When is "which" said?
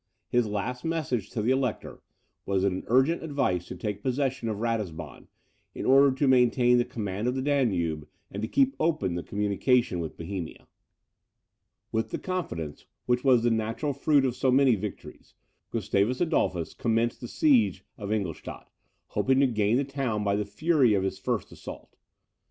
13.05-13.23